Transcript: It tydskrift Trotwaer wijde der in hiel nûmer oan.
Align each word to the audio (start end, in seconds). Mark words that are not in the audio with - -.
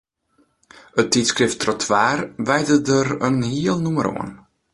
It 1.01 1.11
tydskrift 1.15 1.59
Trotwaer 1.63 2.19
wijde 2.47 2.75
der 2.87 3.07
in 3.27 3.37
hiel 3.51 3.77
nûmer 3.85 4.07
oan. 4.15 4.31